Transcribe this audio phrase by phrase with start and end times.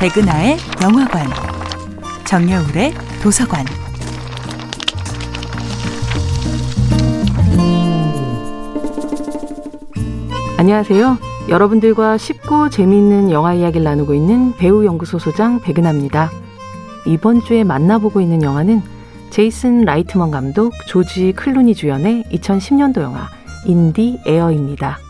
[0.00, 1.26] 백은하의 영화관,
[2.24, 3.66] 정여울의 도서관.
[10.56, 11.18] 안녕하세요.
[11.50, 16.30] 여러분들과 쉽고 재미있는 영화 이야기를 나누고 있는 배우 연구소 소장 백은하입니다.
[17.06, 18.80] 이번 주에 만나보고 있는 영화는
[19.28, 23.28] 제이슨 라이트먼 감독, 조지 클루니 주연의 2010년도 영화
[23.66, 25.09] 인디 에어입니다.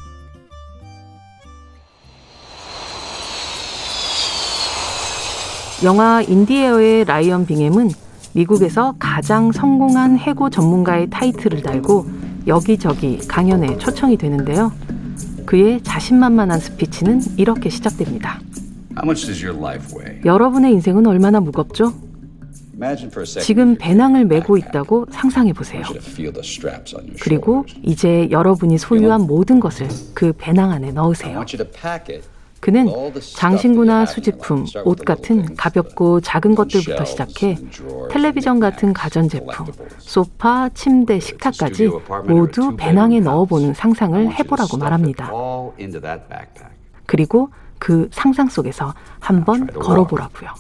[5.83, 7.89] 영화 인디에어의 라이언 빙햄은
[8.35, 12.07] 미국에서 가장 성공한 해고 전문가의 타이틀을 달고
[12.47, 14.73] 여기저기 강연에 초청이 되는데요.
[15.47, 18.41] 그의 자신만만한 스피치는 이렇게 시작됩니다.
[20.25, 21.93] 여러분의 인생은 얼마나 무겁죠?
[23.41, 25.83] 지금 배낭을 메고 있다고 상상해 보세요.
[27.21, 31.41] 그리고 이제 여러분이 소유한 모든 것을 그 배낭 안에 넣으세요.
[32.61, 32.89] 그는
[33.37, 37.57] 장신구나 수집품, 옷 같은 가볍고 작은 것들부터 시작해
[38.11, 39.67] 텔레비전 같은 가전제품,
[39.99, 41.91] 소파, 침대, 식탁까지
[42.29, 45.31] 모두 배낭에 넣어보는 상상을 해보라고 말합니다.
[47.07, 50.51] 그리고 그 상상 속에서 한번 걸어보라고요.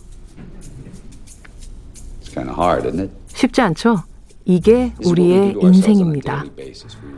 [3.28, 4.02] 쉽지 않죠?
[4.44, 6.44] 이게 우리의 인생입니다.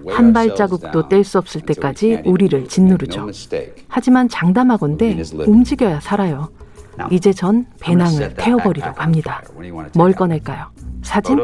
[0.09, 3.29] 한 발자국도 뗄 수 없을 때까지 우리를 짓누르죠.
[3.89, 6.51] 하지만 장담하건대 움직여야 살아요.
[7.11, 9.43] 이제 전 배낭을 태워버리려고 합니다.
[9.95, 10.67] 뭘 꺼낼까요?
[11.03, 11.39] 사진?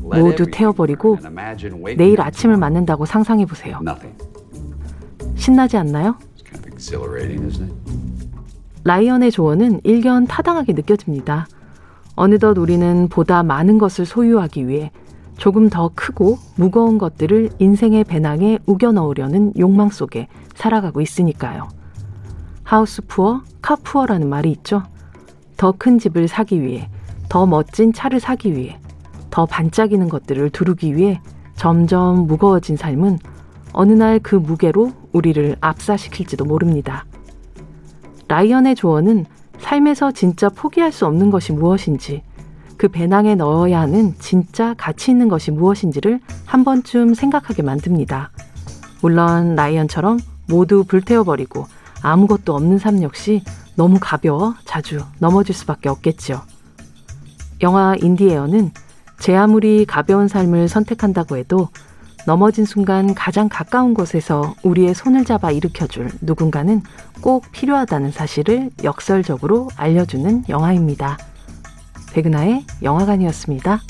[0.00, 1.18] 모두 태워버리고
[1.96, 3.80] 내일 아침을 맞는다고 상상해 보세요.
[5.36, 6.16] 신나지 않나요?
[8.84, 11.46] 라이언의 조언은 일견 타당하게 느껴집니다.
[12.16, 14.90] 어느덧 우리는 보다 많은 것을 소유하기 위해
[15.36, 21.68] 조금 더 크고 무거운 것들을 인생의 배낭에 우겨 넣으려는 욕망 속에 살아가고 있으니까요.
[22.64, 24.82] 하우스 푸어, 카 푸어라는 말이 있죠.
[25.56, 26.88] 더 큰 집을 사기 위해,
[27.28, 28.78] 더 멋진 차를 사기 위해,
[29.30, 31.20] 더 반짝이는 것들을 두르기 위해
[31.54, 33.18] 점점 무거워진 삶은
[33.72, 37.04] 어느 날 그 무게로 우리를 압사시킬지도 모릅니다.
[38.28, 39.26] 라이언의 조언은
[39.66, 42.22] 삶에서 진짜 포기할 수 없는 것이 무엇인지,
[42.76, 48.30] 그 배낭에 넣어야 하는 진짜 가치 있는 것이 무엇인지를 한 번쯤 생각하게 만듭니다.
[49.02, 51.66] 물론 라이언처럼 모두 불태워버리고
[52.00, 53.42] 아무것도 없는 삶 역시
[53.74, 56.42] 너무 가벼워 자주 넘어질 수밖에 없겠지요.
[57.62, 58.70] 영화 인디에어는
[59.18, 61.70] 제 아무리 가벼운 삶을 선택한다고 해도
[62.26, 66.82] 넘어진 순간 가장 가까운 곳에서 우리의 손을 잡아 일으켜줄 누군가는
[67.20, 71.18] 꼭 필요하다는 사실을 역설적으로 알려주는 영화입니다.
[72.12, 73.80] 백은하의 영화관이었습니다.